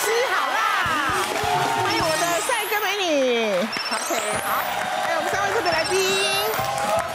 [0.00, 0.58] 师好啦，
[1.84, 3.52] 欢迎我的帅哥美女。
[3.58, 4.10] OK，
[4.42, 4.48] 好，
[5.04, 5.94] 还有我们三位特别来宾。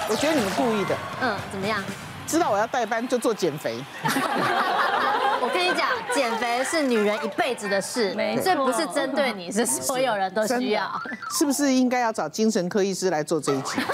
[0.07, 0.95] 我觉得你们故意的。
[1.19, 1.83] 嗯，怎么样？
[2.27, 3.83] 知道我要代班就做减肥。
[5.41, 11.01] 我跟你讲，减肥是女人一辈子的事，所以不是针对你，是所有人都需要。
[11.39, 13.79] 是不是应该要找精神科医师来做这一集？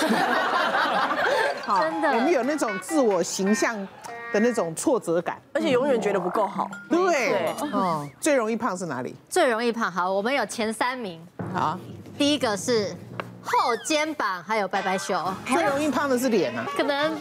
[1.80, 3.88] 真的，我们有那种自我形象
[4.34, 6.70] 的那种挫折感，而且永远觉得不够好。
[6.90, 9.16] 对，嗯，最容易胖是哪里？
[9.30, 11.22] 最容易胖，好，我们有前三名。
[11.54, 11.78] 好，
[12.18, 12.96] 第一个是
[13.44, 15.22] 后肩膀，还有拜拜袖。
[15.46, 17.14] 最容易胖的是脸啊， 可能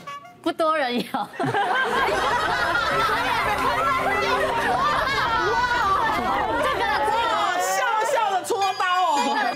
[0.42, 1.04] 不多人有。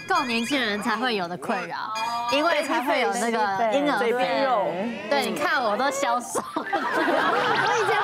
[0.07, 1.77] 够年轻人才会有的困扰，
[2.35, 3.39] 因为才会有那个
[3.73, 4.11] 婴儿肥
[4.43, 4.67] 肉。
[5.09, 8.01] 对，你看我都消瘦， 我以前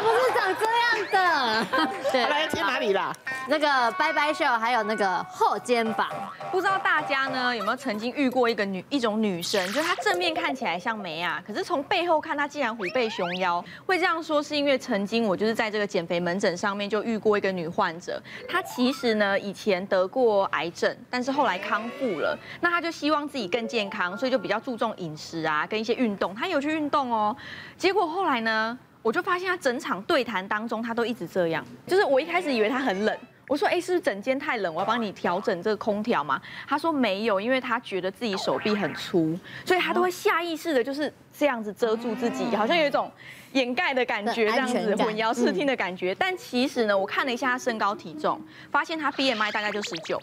[1.21, 1.67] 的。
[2.11, 3.13] 对，来贴哪里啦？
[3.49, 6.09] 那个拜拜袖，还有那个后肩膀。
[6.51, 13.65] 不知道大家呢有没有曾经遇过一个女一种女生，就是她正面看起来像梅啊，可是从背后看她竟然虎背熊腰。
[13.87, 27.37] 会这样说是因为曾经我就是在这个减肥门诊上面就遇过一个女患者，她其实呢以前得过癌症，但是后来康复了，那她就希望自己更健康，所以就比较注重饮食啊跟一些运动，她有去运动哦，
[27.77, 33.17] 结果后来呢，我就发现他整场对谈当中他都一直这样，就是我一开始以为他很冷。
[33.49, 34.73] 我说，哎，是不是整间太冷？
[34.73, 36.41] 我要帮你调整这个空调嘛？
[36.69, 43.11] 他说没有，因为他觉得自己手臂很粗，所以他都会下意识的就是这样子遮住自己，好像有一种
[43.53, 46.15] 掩盖的感觉，这样子混淆视听的感觉。
[46.15, 48.41] 但其实呢，我看了一下他身高体重，
[48.71, 50.23] 发现他 BMI 大概就十九。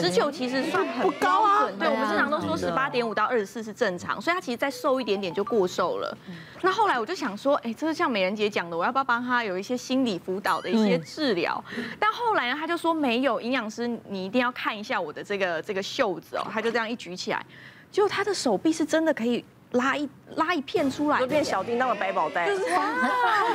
[0.00, 6.16] 十九其实算很高啊，对，我们经常都说十八点五到二十四是正常，所以他其实再瘦一点点就过瘦了。
[6.62, 11.62] 那后来我就想说，哎，这是像美人姐讲的，我要不要帮他有一些心理辅导的一些治疗？
[11.98, 17.44] 但后来呢，他就说没有，营养师你一定要看一下我的这个这个袖子哦，他就这样一举起来，
[17.90, 19.44] 就他的手臂是真的可以。
[19.74, 22.64] 拉一拉一片出来，就变小叮当的百宝袋，就是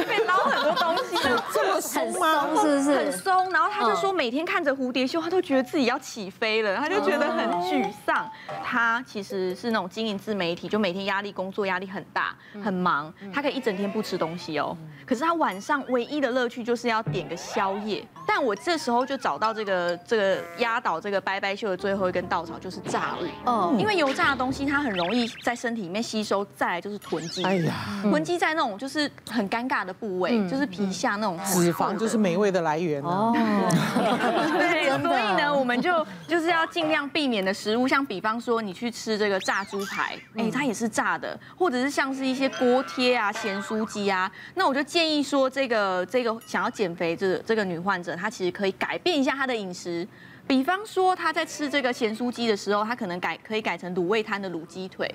[0.06, 1.16] 被捞很多东西，
[1.54, 2.48] 这么松吗？
[2.62, 2.96] 是不是？
[2.96, 3.50] 很松。
[3.52, 8.30] 然后他就说，每天看着蝴蝶袖，他都觉得自己要起飞了，他就觉得很沮丧。
[8.64, 14.78] 他其实是那种经营自媒体，就每天压力工作压力很大，很忙，他可以一整天不吃东西哦。
[15.10, 18.06] 可是他晚上唯一的乐趣就是要点个宵夜。
[18.28, 23.26] 但我这时候就找到这个这个压倒这个拜拜秀的最后一根稻草，就是炸物。
[23.50, 27.44] 哦，因为油炸的东西它很容易在身体里面吸收，再来就是囤积。
[27.44, 33.34] 哎呀，囤积在那种就是很尴尬的部位，就是皮下那种脂肪，就是美味的来源哦。
[33.34, 48.14] 对， 所以呢，我们就就是要尽量避免的食物，像比方说你去吃这个炸猪排，哎，它也是炸的，或者是像是一些锅贴啊、咸酥鸡啊，那我就建建议说，这个这个想要减肥这这个女患者。
[48.18, 50.06] 她其实可以改变一下她的饮食，
[50.50, 55.08] 比方说他在吃这个咸酥鸡的时候，他可能改可以改成卤味摊的卤鸡腿，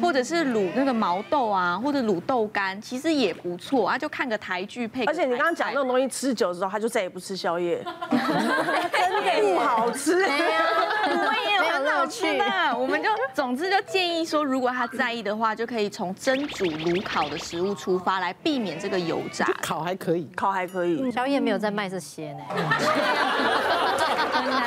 [0.00, 3.98] 或者是卤那个毛豆啊，或者卤豆干，其实也不错啊。
[3.98, 5.04] 就看个台剧配。
[5.06, 10.22] 而且你刚刚讲那种东西吃久之后，他就再也不吃宵夜， 真的不好吃。
[10.22, 19.44] 我们也有很好吃的，我们就总之就建议说，如果他在意的话，就可以从蒸煮、卤烤的食物出发，来避免这个油炸。
[19.60, 22.44] 烤还可以，烤还可以，宵夜没有在卖这些呢。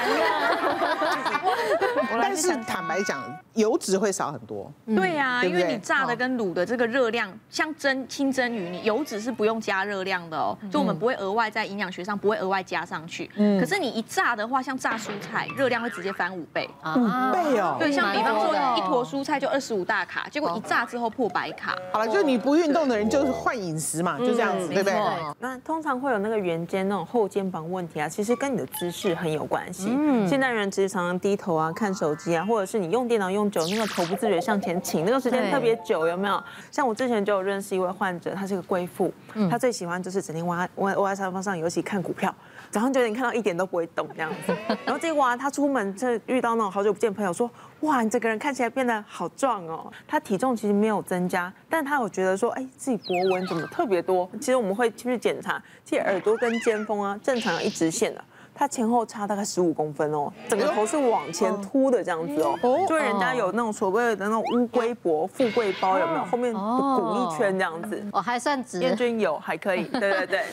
[2.22, 3.22] 但是坦白讲，
[3.54, 4.72] 油脂会少很多。
[4.86, 13.30] 对呀，因为你炸的跟卤的这个热量，像蒸清蒸鱼，你油脂是不用加热量的哦，就我们不会额外在营养学上不会额外加上去。
[13.36, 16.70] 嗯可是你一炸的话，像炸蔬菜，热量会直接翻五倍。
[16.96, 17.76] 五倍哦。
[17.80, 21.76] 对，像比方说一坨蔬菜就二十五大卡，结果一炸之后破百卡。
[21.92, 24.94] 好了，就是你不运动的人就是换饮食嘛，就这样子，对不对？
[25.40, 29.91] 那通常会有那个圆肩那种后肩膀问题啊，其实跟你的姿势很有关系。
[29.98, 36.44] 嗯，现代人其实常常低头啊，看手机啊，或者是你用电脑用久，那个头不自觉向前倾，那个时间特别久，有没有？
[36.72, 39.14] 像我之前就有认识一位患者，她是个贵妇，
[39.50, 42.34] 她最喜欢就是整天窝窝窝在沙发上，尤其看股票，
[42.70, 44.56] 早上九点看到一点都不会动这样子。
[44.86, 47.50] 然后结果啊，她出门就遇到那种好久不见朋友，说
[47.82, 49.92] 哇，你这个人看起来变得好壮哦。
[50.08, 54.30] 他体重其实没有增加，但他有觉得说，哎，自己脖纹怎么特别多？
[54.40, 58.24] 其实我们会去检查，其实耳朵跟肩峰啊，正常有一直线的。
[58.62, 66.24] 它前后差大概十五公分哦，整个头是往前凸的这样子哦，就人家有那种所谓的那种乌龟脖、富贵包有没有？
[66.26, 68.80] 后面鼓一圈这样子，哦，还算直。
[68.80, 70.44] 彦君有还可以， 对对对，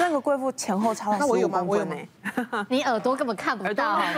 [0.00, 1.96] 那个贵妇前后差了十五公分呢。
[2.70, 4.00] 你耳朵根本看不到。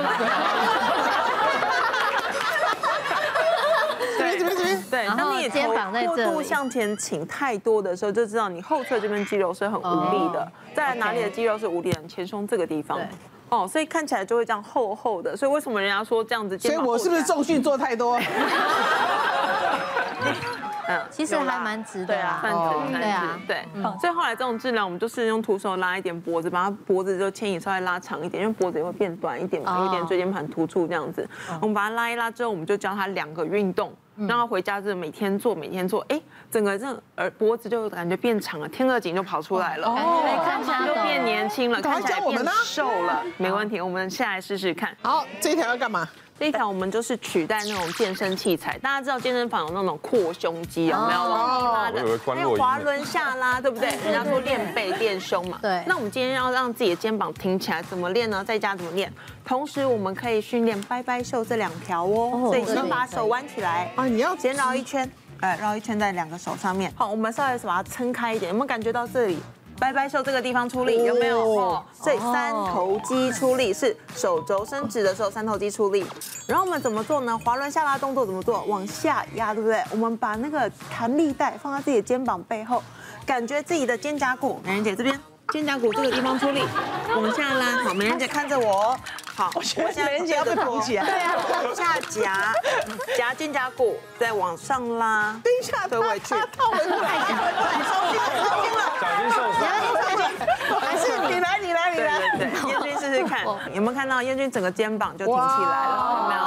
[4.16, 10.52] 对对对对，然后你肩膀在这过度向前倾太多的时候，就知道你后侧这边肌肉是很无力的。
[10.72, 12.00] 再来哪里的肌肉是无力的？
[12.04, 13.00] 前胸这个地方。
[13.50, 15.36] 哦，所以看起来就会这样厚厚的。
[15.36, 16.58] 所以为什么人家说这样子？
[16.58, 18.18] 所以我是不是重训做太多？
[20.88, 23.64] 嗯，其实还蛮值的啊，算值，对啊，对。
[24.00, 31.28] 所以后来这种治疗，我们就是用徒手拉一点脖子，把它脖子就牵引稍微拉长一点，因为脖子也会变短一点嘛，有点椎间盘突出这样子。
[31.60, 33.92] 我们把它拉一拉之后，我们就教他两个运动，
[34.28, 36.20] 让他回家就每天做，每天做，哎，
[36.50, 36.86] 整个这
[37.16, 44.96] 耳脖子就感觉变长了，天鹅颈就跑出来了，哦，看起来就变年轻了，看起来变瘦了，没问题，我们下来试试看。
[45.02, 46.08] 好，这一条要干嘛？
[46.40, 51.20] 这一条我们就是取代那种健身器材，大家知道健身房有那种扩胸肌有没有？
[51.20, 53.90] 往里拉的，还有滑轮下拉，对不对？
[53.90, 55.58] 人家说练背练胸嘛。
[55.60, 55.84] 对。
[55.86, 58.42] 那我们今天要让自己的肩膀挺起来，怎么练呢？
[58.42, 59.12] 在家怎么练？
[59.44, 62.46] 同时我们可以训练掰掰袖这两条哦。
[62.46, 65.10] 所以先把手弯起来啊，你要先绕一圈，
[65.40, 66.90] 哎，绕一圈在两个手上面。
[66.96, 69.38] 好，我们稍微把它撑开一点，有没有感觉到这里？
[69.80, 71.40] 掰掰袖这个地方出力有没有？
[71.40, 76.04] 哦，所以三头肌出力是手肘伸直的时候，三头肌出力。
[76.46, 77.36] 然后我们怎么做呢？
[77.38, 78.62] 滑轮下拉动作怎么做？
[78.64, 79.82] 往下压，对不对？
[79.90, 82.82] 我们把那个弹力带放在自己的肩膀背后，
[83.24, 85.18] 感觉自己的肩胛骨，美人姐这边
[85.50, 86.62] 肩胛骨这个地方出力，
[87.16, 87.82] 往下拉。
[87.82, 88.94] 好，美人姐看着我。
[89.40, 91.04] 好，我现在美人姐要被捧起来。
[91.06, 91.34] 对啊，
[91.64, 92.52] 往下夹，
[93.16, 95.34] 夹肩胛骨，再往上拉。
[95.42, 96.34] 等一下，推回去。
[96.54, 99.60] 套回来，小心，小心了，小心受伤。
[100.78, 102.18] 还是你来，你来，你来。
[102.36, 106.20] 对对对，彦君试试看，有没有看到燕君整个肩膀就挺起来了？
[106.22, 106.40] 有没有？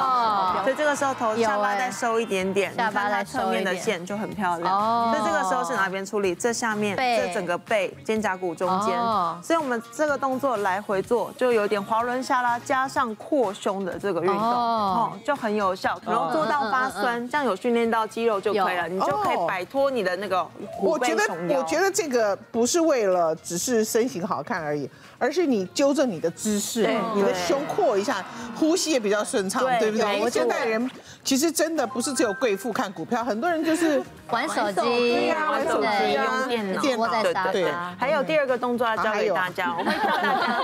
[0.64, 4.74] 所以这个时候头下巴再收一点点，下巴在侧面的线就很漂亮。
[4.74, 5.14] 哦。
[5.14, 6.34] 所以这个时候是哪边处理？
[6.34, 8.98] 这下面，这整个背，肩胛骨中间。
[8.98, 12.88] 哦所以我们这个动作来回做，就有点滑轮下拉加。
[12.94, 20.48] 上扩胸的这个运动哦，就很有效，然后做到发酸，这样有训练到肌肉就可以了，你就可以摆脱你的那个。
[20.80, 21.24] 我觉得，
[21.58, 24.88] 我觉得这个不是为了只是身形好看而已。
[25.20, 28.22] 而是你纠正你的姿势，你的胸扩一下，
[28.60, 30.22] 呼吸也比较顺畅，对不对？
[30.22, 30.92] 我现代人
[31.24, 37.72] 其实真的不是只有贵妇看股票，很多人就是玩手机啊，玩手机，用电脑，电脑，对对。
[37.98, 40.62] 还有第二个动作要教给大家，我会教大家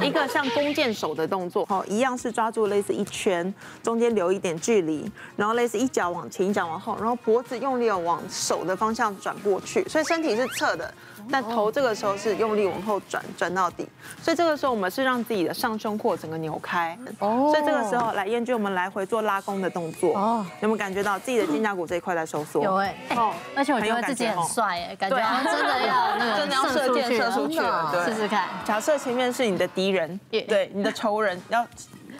[0.04, 3.52] 一个像弓箭手的动作，好，一样是抓住类似一圈，
[3.82, 10.92] 中间留一点距离，然后类似一脚往前，一脚往后，然后脖子用力往手的方向转过去，所以身体是侧的。
[11.30, 13.86] 但头这个时候是用力往后转，转到底，
[14.22, 16.96] 所以这个时候我们是让自己的上胸廓整个扭开。
[17.18, 17.50] 哦。
[17.52, 20.16] 所以这个时候来燕君，我们来回做拉弓的动作。
[20.16, 20.46] 哦。
[20.60, 22.62] 有没有感觉到自己的肩胛骨这一块在收缩？
[22.62, 22.94] 有哎。
[23.16, 23.32] 哦。
[23.54, 28.04] 而且我觉得自己很帅哎，感觉好像真的要 那个真的要射箭射出去了。
[28.04, 28.48] 试试看。
[28.64, 31.66] 假设前面是你的敌人，对，你的仇人要。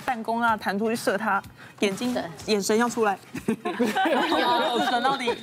[0.06, 1.42] 弹弓啊，弹出去射他，
[1.80, 5.34] 眼睛的眼神要出来， 有转到底。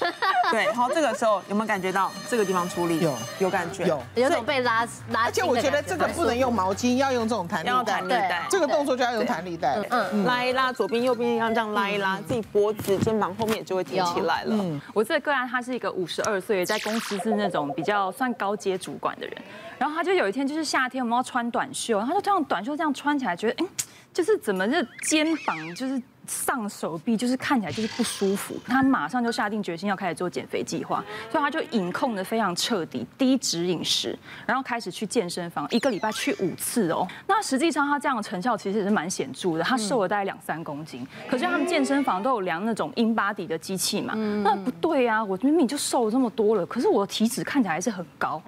[0.49, 2.99] 对，然后这个时候有没有感觉到这个地方出力？
[3.01, 5.25] 有，有感觉，有，有种被拉拉。
[5.25, 7.71] 而且我觉得这个不能用毛巾，要用这种弹力带。
[7.71, 9.77] 要弹力带，这个动作就要用弹力带。
[9.89, 14.55] 嗯，拉一拉，左边右边要这样拉一拉，自己脖子、肩膀后面就会挺起来了。
[14.57, 19.35] 嗯，我这个个案他是一个五十二岁，在公司是那种比较算高阶主管的人，
[19.77, 23.67] 然后他就有一天就是夏天我们要穿短袖，然后他就这样短袖这样穿起来，觉得哎。
[24.13, 37.05] 就是怎么这肩膀就是上手臂就是看起来就是不舒服，他马上就下定决心要开始做减肥计划，所以他就饮控的非常彻底，低脂饮食，然后开始去健身房，一个礼拜去五次哦。
[37.27, 41.05] 那实际上他这样的成效其实也是蛮显著的，他瘦了大概两三公斤。
[41.29, 48.41] 可是他们健身房都有量那种 InBody 的机器嘛，那不对啊，我明明就瘦了这么多了，可是我的体脂看起来还是很高。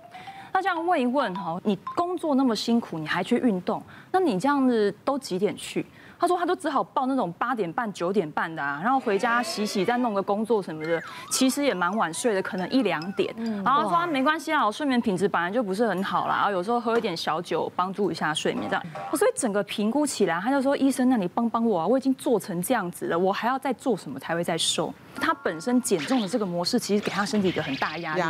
[0.55, 3.83] 那这样问一问哈，你工作那么辛苦，你还去运动？
[4.09, 5.85] 那你这样子都几点去？
[6.17, 13.35] 他说他都只好报那种八点半、九点半的啊，然后回家洗洗，再弄个工作什么的，其实也蛮晚睡的，可能一两点。
[13.65, 18.83] 然后说没关系啊，我睡眠品质本来就不是很好啦，然后有时候喝一点小酒帮助一下睡眠这样。
[19.11, 24.93] 所以整个评估起来，他就说医生，那你帮帮我啊，我已经做成这样子了，我还要再做什么才会再瘦？
[25.25, 28.21] 他本身减重的这个模式，其实给他身体一个很大压力，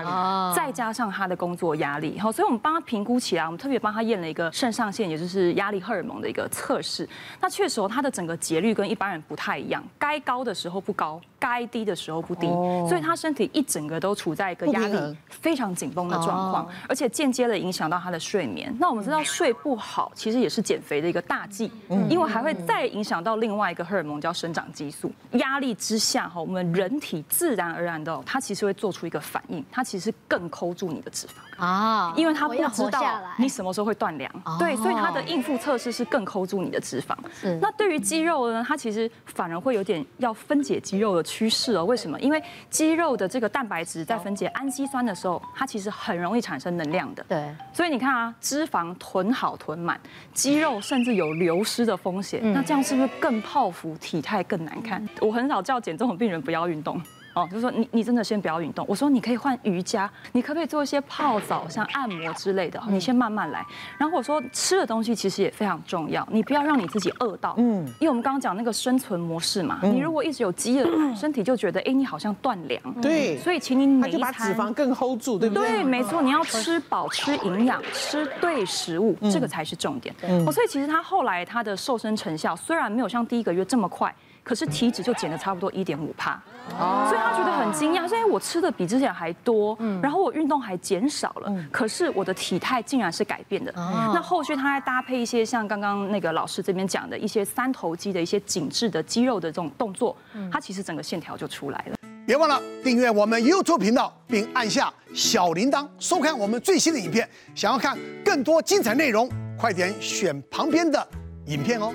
[0.56, 7.06] 再加上他的工作压力，好，所以我们帮他评估起来，我们特别帮他验了一个肾上腺，也就是压力荷尔蒙的一个测试。
[7.42, 12.48] 那确实哦，他的整个节律跟一般人不太一样，该高的时候不高，该低的时候不低，
[12.90, 18.76] 所以他身体一整个都处在一个压力非常紧绷的状况，而且间接的影响到他的睡眠。
[18.80, 21.72] 那我们知道睡不好，其实也是减肥的一个大忌，
[22.10, 25.12] 因为还会再影响到另外一个荷尔蒙叫生长激素。
[25.34, 26.56] 压力之下哈，我们。
[26.76, 33.04] 人体自然而然的，它其实会做出一个反应，它其实更抠住你的脂肪啊，因为它不知道
[33.38, 37.16] 你什么时候会断粮，对，所以它的应付测试是更抠住你的脂肪。
[37.62, 41.84] 那对于肌肉呢，它其实反而会有点要分解肌肉的趋势哦。
[41.84, 42.18] 为什么？
[42.22, 47.26] 因为肌肉的这个蛋白质在分解氨基酸的时候，它其实很容易产生能量的。
[47.28, 47.54] 对。
[47.74, 50.00] 所以你看啊，脂肪囤好囤满，
[50.34, 52.42] 肌肉甚至有流失的风险。
[52.54, 55.06] 那这样是不是更泡芙，体态更难看？
[55.20, 57.02] 我很少叫减重的病人不要运动。
[57.36, 58.86] 哦，就是说你你真的先不要运动。
[58.88, 62.82] 我说你可以换瑜伽，你可不可以做一些泡澡，像按摩之类的？
[62.88, 63.64] 你先慢慢来。
[63.98, 67.54] 然后我说吃的东西其实也非常重要，你不要让你自己饿到。
[67.58, 72.82] 嗯，因为我们刚刚讲那个生存模式嘛，你如果一直有饥饿，身体就觉得哎，你好像断粮。
[73.02, 75.68] 对，所以请你每一餐把脂肪更 hold 住，对不对？
[75.68, 80.16] 对，没错，你要吃饱、吃营养、吃对食物，这个才是重点。
[80.46, 84.14] 哦，所以其实他后来他的瘦身成效虽然没有像第一个月这么快。
[84.46, 93.74] 可是体脂就减了差不多一点五帕，所以他觉得很惊讶，所以我吃的比之前还多，然后我运动还减少了，可是我的体态竟然是改变的。
[93.76, 100.16] 那后续他还搭配一些像刚刚那个老师这边讲的一些三头肌的一些紧致的肌肉的这种动作，
[100.52, 101.98] 他其实整个线条就出来了。
[102.28, 107.28] 别忘了订阅我们 YouTube 频道，并按下小铃铛，收看我们最新的影片。
[107.56, 109.28] 想要看更多精彩内容，
[109.60, 111.08] 快点选旁边的
[111.48, 111.94] 影片哦。